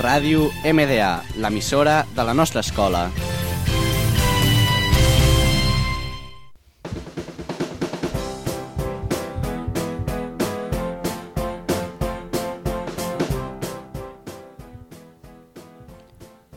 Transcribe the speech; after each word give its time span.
Ràdio 0.00 0.46
MDA, 0.64 1.20
l'emissora 1.36 2.06
de 2.16 2.24
la 2.24 2.32
nostra 2.32 2.62
escola. 2.64 3.10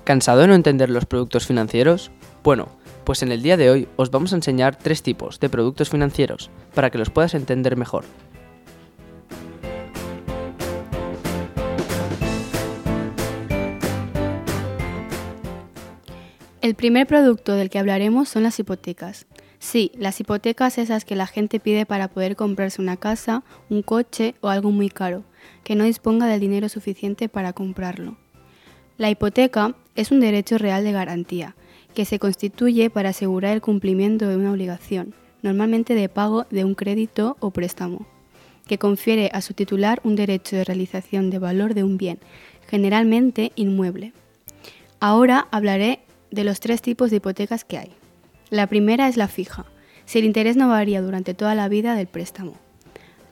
¿Cansado 0.06 0.40
de 0.40 0.48
no 0.48 0.56
entender 0.56 0.90
los 0.90 1.06
productos 1.06 1.46
financieros? 1.46 2.12
Bueno, 2.44 2.70
pues 3.04 3.24
en 3.24 3.34
el 3.34 3.42
día 3.42 3.58
de 3.58 3.70
hoy 3.70 3.90
os 3.98 4.10
vamos 4.10 4.32
a 4.32 4.38
enseñar 4.38 4.78
tres 4.78 5.04
tipos 5.04 5.42
de 5.42 5.50
productos 5.50 5.90
financieros 5.90 6.50
para 6.74 6.90
que 6.92 6.98
los 6.98 7.10
puedas 7.10 7.34
entender 7.34 7.76
mejor. 7.76 8.06
El 16.64 16.76
primer 16.76 17.06
producto 17.08 17.56
del 17.56 17.70
que 17.70 17.78
hablaremos 17.78 18.30
son 18.30 18.44
las 18.44 18.58
hipotecas. 18.58 19.26
Sí, 19.60 19.92
las 19.98 20.22
hipotecas 20.22 20.78
esas 20.78 21.04
que 21.04 21.18
la 21.18 21.28
gente 21.28 21.60
pide 21.60 21.86
para 21.86 22.08
poder 22.08 22.38
comprarse 22.38 22.82
una 22.82 22.96
casa, 22.96 23.44
un 23.70 23.82
coche 23.82 24.36
o 24.40 24.48
algo 24.48 24.72
muy 24.72 24.88
caro, 24.88 25.26
que 25.66 25.76
no 25.76 25.84
disponga 25.84 26.26
del 26.26 26.40
dinero 26.40 26.70
suficiente 26.70 27.28
para 27.28 27.52
comprarlo. 27.52 28.16
La 28.98 29.10
hipoteca 29.10 29.76
es 29.96 30.10
un 30.12 30.22
derecho 30.22 30.58
real 30.58 30.86
de 30.86 30.94
garantía, 30.94 31.54
que 31.94 32.06
se 32.06 32.18
constituye 32.18 32.90
para 32.90 33.10
asegurar 33.10 33.56
el 33.56 33.62
cumplimiento 33.62 34.30
de 34.30 34.38
una 34.38 34.54
obligación, 34.54 35.14
normalmente 35.42 35.96
de 35.96 36.08
pago 36.08 36.46
de 36.50 36.64
un 36.64 36.76
crédito 36.76 37.36
o 37.42 37.52
préstamo, 37.52 38.08
que 38.68 38.78
confiere 38.78 39.30
a 39.34 39.42
su 39.42 39.54
titular 39.54 40.00
un 40.06 40.16
derecho 40.16 40.56
de 40.56 40.64
realización 40.64 41.30
de 41.30 41.40
valor 41.40 41.74
de 41.74 41.84
un 41.84 41.98
bien, 41.98 42.20
generalmente 42.70 43.52
inmueble. 43.58 44.14
Ahora 45.02 45.50
hablaré 45.52 46.00
de 46.34 46.44
los 46.44 46.60
tres 46.60 46.82
tipos 46.82 47.12
de 47.12 47.18
hipotecas 47.18 47.64
que 47.64 47.78
hay. 47.78 47.92
La 48.50 48.68
primera 48.68 49.08
es 49.08 49.18
la 49.18 49.28
fija, 49.28 49.66
si 50.06 50.20
el 50.20 50.26
interés 50.26 50.58
no 50.58 50.68
varía 50.68 51.02
durante 51.02 51.34
toda 51.34 51.56
la 51.56 51.70
vida 51.70 51.96
del 51.96 52.08
préstamo. 52.08 52.56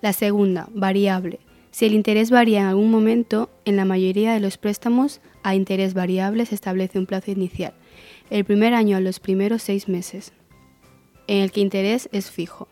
La 0.02 0.14
segunda, 0.14 0.68
variable, 0.74 1.40
si 1.72 1.86
el 1.86 1.94
interés 1.94 2.30
varía 2.30 2.62
en 2.62 2.66
algún 2.68 2.92
momento, 2.92 3.50
en 3.66 3.76
la 3.76 3.86
mayoría 3.86 4.34
de 4.34 4.40
los 4.40 4.58
préstamos 4.58 5.20
a 5.42 5.56
interés 5.56 5.94
variable 5.94 6.46
se 6.46 6.56
establece 6.56 7.00
un 7.00 7.06
plazo 7.06 7.32
inicial, 7.32 7.74
el 8.30 8.46
primer 8.46 8.74
año 8.74 8.98
a 8.98 9.02
los 9.02 9.20
primeros 9.20 9.64
seis 9.64 9.88
meses, 9.88 10.32
en 11.28 11.38
el 11.38 11.52
que 11.52 11.62
interés 11.62 12.08
es 12.12 12.30
fijo. 12.30 12.68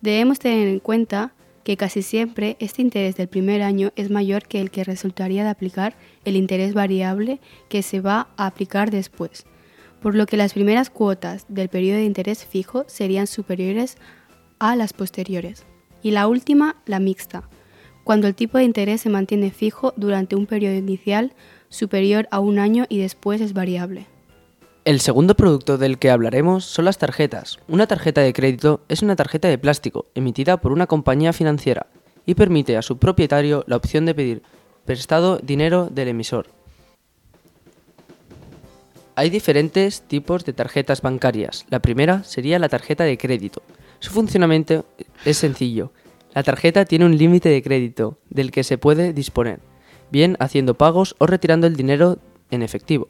Debemos 0.00 0.38
tener 0.38 0.68
en 0.68 0.80
cuenta 0.80 1.32
que 1.62 1.76
casi 1.76 2.02
siempre 2.02 2.56
este 2.58 2.82
interés 2.82 3.16
del 3.16 3.28
primer 3.28 3.62
año 3.62 3.92
es 3.94 4.10
mayor 4.10 4.48
que 4.48 4.60
el 4.60 4.70
que 4.70 4.82
resultaría 4.82 5.44
de 5.44 5.50
aplicar 5.50 5.94
el 6.24 6.36
interés 6.36 6.74
variable 6.74 7.38
que 7.68 7.82
se 7.82 8.00
va 8.00 8.28
a 8.36 8.46
aplicar 8.46 8.90
después, 8.90 9.44
por 10.00 10.14
lo 10.14 10.26
que 10.26 10.36
las 10.36 10.54
primeras 10.54 10.90
cuotas 10.90 11.46
del 11.48 11.68
periodo 11.68 11.98
de 11.98 12.04
interés 12.04 12.44
fijo 12.44 12.84
serían 12.86 13.26
superiores 13.26 13.96
a 14.58 14.76
las 14.76 14.92
posteriores. 14.92 15.64
Y 16.02 16.12
la 16.12 16.26
última, 16.26 16.76
la 16.86 17.00
mixta, 17.00 17.48
cuando 18.04 18.26
el 18.26 18.34
tipo 18.34 18.58
de 18.58 18.64
interés 18.64 19.02
se 19.02 19.10
mantiene 19.10 19.50
fijo 19.50 19.92
durante 19.96 20.36
un 20.36 20.46
periodo 20.46 20.74
inicial 20.74 21.32
superior 21.68 22.26
a 22.30 22.40
un 22.40 22.58
año 22.58 22.86
y 22.88 22.98
después 22.98 23.40
es 23.40 23.52
variable. 23.52 24.06
El 24.84 25.00
segundo 25.00 25.36
producto 25.36 25.76
del 25.76 25.98
que 25.98 26.10
hablaremos 26.10 26.64
son 26.64 26.86
las 26.86 26.96
tarjetas. 26.96 27.58
Una 27.68 27.86
tarjeta 27.86 28.22
de 28.22 28.32
crédito 28.32 28.80
es 28.88 29.02
una 29.02 29.14
tarjeta 29.14 29.46
de 29.48 29.58
plástico 29.58 30.06
emitida 30.14 30.56
por 30.56 30.72
una 30.72 30.86
compañía 30.86 31.34
financiera 31.34 31.86
y 32.24 32.34
permite 32.34 32.76
a 32.76 32.82
su 32.82 32.98
propietario 32.98 33.62
la 33.66 33.76
opción 33.76 34.06
de 34.06 34.14
pedir 34.14 34.42
prestado 34.86 35.38
dinero 35.38 35.88
del 35.90 36.08
emisor. 36.08 36.48
Hay 39.16 39.28
diferentes 39.28 40.02
tipos 40.02 40.44
de 40.44 40.52
tarjetas 40.52 41.02
bancarias. 41.02 41.66
La 41.68 41.80
primera 41.80 42.22
sería 42.24 42.58
la 42.58 42.68
tarjeta 42.68 43.04
de 43.04 43.18
crédito. 43.18 43.62
Su 43.98 44.12
funcionamiento 44.12 44.86
es 45.24 45.36
sencillo. 45.36 45.92
La 46.32 46.42
tarjeta 46.42 46.84
tiene 46.84 47.06
un 47.06 47.18
límite 47.18 47.48
de 47.48 47.62
crédito 47.62 48.18
del 48.30 48.52
que 48.52 48.62
se 48.62 48.78
puede 48.78 49.12
disponer, 49.12 49.60
bien 50.10 50.36
haciendo 50.38 50.74
pagos 50.74 51.16
o 51.18 51.26
retirando 51.26 51.66
el 51.66 51.74
dinero 51.76 52.18
en 52.50 52.62
efectivo. 52.62 53.08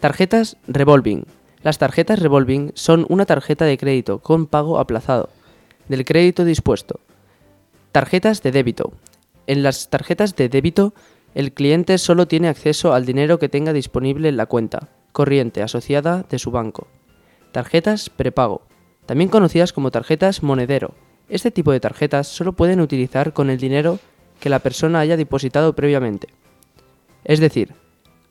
Tarjetas 0.00 0.56
revolving. 0.66 1.24
Las 1.62 1.78
tarjetas 1.78 2.18
revolving 2.18 2.72
son 2.74 3.06
una 3.08 3.24
tarjeta 3.24 3.64
de 3.64 3.78
crédito 3.78 4.18
con 4.18 4.46
pago 4.46 4.78
aplazado 4.78 5.30
del 5.88 6.04
crédito 6.04 6.44
dispuesto. 6.44 7.00
Tarjetas 7.92 8.42
de 8.42 8.50
débito. 8.50 8.92
En 9.46 9.62
las 9.62 9.90
tarjetas 9.90 10.36
de 10.36 10.48
débito, 10.48 10.92
el 11.34 11.52
cliente 11.52 11.98
solo 11.98 12.26
tiene 12.26 12.48
acceso 12.48 12.92
al 12.94 13.06
dinero 13.06 13.38
que 13.38 13.48
tenga 13.48 13.72
disponible 13.72 14.28
en 14.28 14.36
la 14.36 14.46
cuenta 14.46 14.88
corriente 15.12 15.62
asociada 15.62 16.24
de 16.28 16.38
su 16.38 16.50
banco. 16.50 16.86
Tarjetas 17.52 18.10
prepago, 18.10 18.62
también 19.06 19.30
conocidas 19.30 19.72
como 19.72 19.90
tarjetas 19.90 20.42
monedero. 20.42 20.94
Este 21.28 21.50
tipo 21.50 21.72
de 21.72 21.80
tarjetas 21.80 22.28
solo 22.28 22.52
pueden 22.52 22.80
utilizar 22.80 23.32
con 23.32 23.50
el 23.50 23.58
dinero 23.58 23.98
que 24.40 24.50
la 24.50 24.60
persona 24.60 25.00
haya 25.00 25.16
depositado 25.16 25.74
previamente. 25.74 26.28
Es 27.24 27.40
decir, 27.40 27.74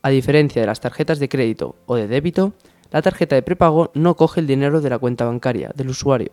a 0.02 0.10
diferencia 0.10 0.62
de 0.62 0.68
las 0.68 0.80
tarjetas 0.80 1.20
de 1.20 1.30
crédito 1.30 1.76
o 1.86 1.96
de 1.96 2.08
débito, 2.08 2.54
la 2.92 3.02
tarjeta 3.02 3.36
de 3.36 3.42
prepago 3.42 3.92
no 3.94 4.16
coge 4.16 4.40
el 4.40 4.48
dinero 4.48 4.82
de 4.82 4.90
la 4.90 4.98
cuenta 4.98 5.26
bancaria 5.26 5.72
del 5.76 5.90
usuario, 5.90 6.32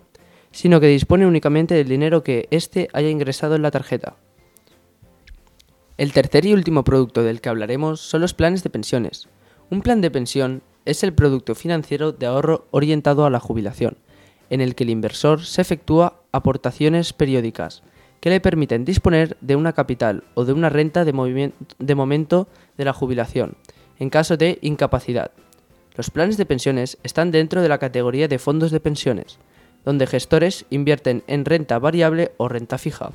sino 0.52 0.80
que 0.80 0.86
dispone 0.86 1.26
únicamente 1.26 1.74
del 1.74 1.88
dinero 1.88 2.22
que 2.22 2.48
éste 2.50 2.88
haya 2.92 3.10
ingresado 3.10 3.56
en 3.56 3.62
la 3.62 3.70
tarjeta. 3.70 4.16
El 5.98 6.12
tercer 6.12 6.44
y 6.46 6.52
último 6.52 6.84
producto 6.84 7.22
del 7.22 7.40
que 7.40 7.48
hablaremos 7.48 8.00
son 8.00 8.20
los 8.20 8.34
planes 8.34 8.62
de 8.62 8.70
pensiones. 8.70 9.28
Un 9.68 9.82
plan 9.82 10.00
de 10.00 10.12
pensión 10.12 10.62
es 10.84 11.02
el 11.02 11.12
producto 11.12 11.56
financiero 11.56 12.12
de 12.12 12.26
ahorro 12.26 12.66
orientado 12.70 13.26
a 13.26 13.30
la 13.30 13.40
jubilación, 13.40 13.96
en 14.48 14.60
el 14.60 14.76
que 14.76 14.84
el 14.84 14.90
inversor 14.90 15.44
se 15.44 15.60
efectúa 15.60 16.20
aportaciones 16.30 17.12
periódicas 17.12 17.82
que 18.20 18.30
le 18.30 18.40
permiten 18.40 18.84
disponer 18.84 19.36
de 19.40 19.56
una 19.56 19.72
capital 19.72 20.22
o 20.34 20.44
de 20.44 20.52
una 20.52 20.68
renta 20.68 21.04
de, 21.04 21.52
de 21.78 21.94
momento 21.94 22.48
de 22.76 22.84
la 22.84 22.92
jubilación, 22.92 23.56
en 23.98 24.08
caso 24.08 24.36
de 24.36 24.58
incapacidad. 24.62 25.32
Los 25.96 26.10
planes 26.10 26.36
de 26.36 26.46
pensiones 26.46 26.98
están 27.02 27.32
dentro 27.32 27.60
de 27.60 27.68
la 27.68 27.78
categoría 27.78 28.28
de 28.28 28.38
fondos 28.38 28.70
de 28.70 28.80
pensiones, 28.80 29.38
donde 29.84 30.06
gestores 30.06 30.64
invierten 30.70 31.24
en 31.26 31.44
renta 31.44 31.78
variable 31.78 32.32
o 32.36 32.48
renta 32.48 32.78
fija, 32.78 33.10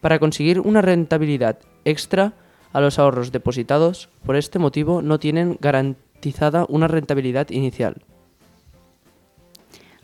para 0.00 0.18
conseguir 0.18 0.60
una 0.60 0.80
rentabilidad 0.80 1.58
extra 1.84 2.32
a 2.72 2.80
los 2.80 2.98
ahorros 2.98 3.32
depositados, 3.32 4.08
por 4.24 4.36
este 4.36 4.58
motivo 4.58 5.02
no 5.02 5.18
tienen 5.18 5.58
garantizada 5.60 6.66
una 6.68 6.88
rentabilidad 6.88 7.50
inicial. 7.50 8.02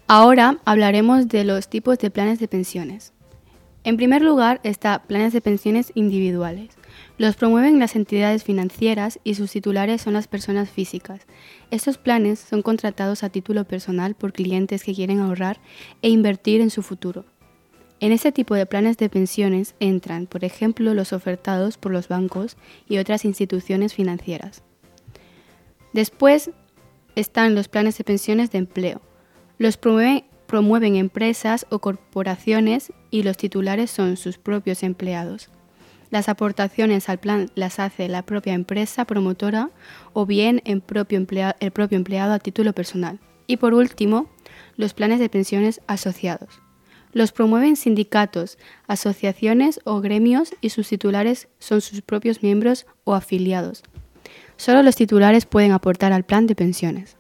Ahora 0.07 0.59
hablaremos 0.65 1.29
de 1.29 1.45
los 1.45 1.69
tipos 1.69 1.99
de 1.99 2.11
planes 2.11 2.39
de 2.39 2.49
pensiones. 2.49 3.13
En 3.85 3.97
primer 3.97 4.23
lugar 4.23 4.61
está 4.65 5.03
planes 5.03 5.33
de 5.33 5.41
pensiones 5.41 5.93
individuales. 5.95 6.71
Los 7.17 7.37
promueven 7.37 7.79
las 7.79 7.97
entidades 7.97 8.45
financieras 8.45 9.19
y 9.25 9.35
sus 9.35 9.53
titulares 9.53 10.03
son 10.03 10.15
las 10.15 10.29
personas 10.29 10.71
físicas. 10.71 11.21
Estos 11.71 11.99
planes 11.99 12.39
son 12.39 12.63
contratados 12.63 13.23
a 13.23 13.29
título 13.29 13.65
personal 13.65 14.15
por 14.15 14.33
clientes 14.33 14.83
que 14.83 14.95
quieren 14.95 15.21
ahorrar 15.21 15.59
e 16.03 16.09
invertir 16.09 16.61
en 16.61 16.71
su 16.71 16.83
futuro. 16.83 17.25
En 18.01 18.13
este 18.13 18.31
tipo 18.31 18.55
de 18.55 18.65
planes 18.65 18.97
de 18.97 19.09
pensiones 19.09 19.75
entran, 19.81 20.27
por 20.27 20.45
ejemplo, 20.45 20.95
los 20.95 21.13
ofertados 21.13 21.79
por 21.79 21.91
los 21.91 22.07
bancos 22.07 22.57
y 22.89 22.99
otras 22.99 23.25
instituciones 23.25 23.93
financieras. 23.93 24.63
Después 25.93 26.51
están 27.17 27.57
los 27.57 27.67
planes 27.67 27.99
de 27.99 28.05
pensiones 28.05 28.53
de 28.53 28.59
empleo. 28.59 29.01
Los 29.59 29.77
promueven, 29.77 30.95
empresas 30.95 31.67
o 31.71 31.81
corporaciones 31.81 32.93
y 33.11 33.25
los 33.25 33.37
titulares 33.37 33.91
son 33.91 34.17
sus 34.17 34.39
propios 34.39 34.85
empleados. 34.85 35.51
Las 36.11 36.29
aportaciones 36.29 37.09
al 37.09 37.19
plan 37.19 37.51
las 37.57 37.81
hace 37.81 38.09
la 38.09 38.23
propia 38.23 38.55
empresa 38.55 39.05
promotora 39.05 39.71
o 40.13 40.25
bien 40.25 40.63
el 40.65 40.81
propio 40.81 41.19
empleado 41.19 42.33
a 42.33 42.39
título 42.39 42.73
personal. 42.73 43.19
Y 43.49 43.57
por 43.57 43.75
último, 43.75 44.31
los 44.77 44.95
planes 44.95 45.19
de 45.19 45.29
pensiones 45.29 45.81
asociados. 45.89 46.61
Los 47.13 47.33
promueven 47.33 47.77
sindicatos, 47.77 48.59
asociaciones 48.87 49.81
o 49.85 50.01
gremios 50.01 50.55
y 50.61 50.71
sus 50.71 50.89
titulares 50.89 51.49
son 51.59 51.81
sus 51.81 52.03
propios 52.03 52.43
miembros 52.43 52.87
o 53.05 53.15
afiliados. 53.15 53.83
Solo 54.57 54.83
los 54.83 54.97
titulares 54.97 55.47
pueden 55.47 55.73
aportar 55.73 56.13
al 56.13 56.25
plan 56.25 56.47
de 56.47 56.55
pensiones. 56.55 57.17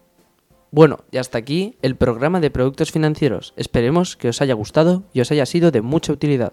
Bueno, 0.70 0.99
y 1.11 1.17
hasta 1.17 1.38
aquí 1.38 1.79
el 1.81 1.96
programa 1.96 2.40
de 2.40 2.50
productos 2.50 2.93
financieros. 2.93 3.55
Esperemos 3.56 4.17
que 4.17 4.29
os 4.29 4.43
haya 4.43 4.52
gustado 4.52 5.05
y 5.14 5.20
os 5.20 5.31
haya 5.31 5.46
sido 5.46 5.70
de 5.70 5.81
mucha 5.81 6.12
utilidad. 6.12 6.52